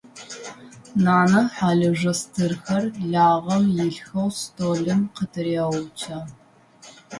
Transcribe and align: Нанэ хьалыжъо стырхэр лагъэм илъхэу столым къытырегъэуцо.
Нанэ 1.03 1.41
хьалыжъо 1.53 2.13
стырхэр 2.19 2.83
лагъэм 3.11 3.63
илъхэу 3.83 4.29
столым 4.39 5.01
къытырегъэуцо. 5.15 6.19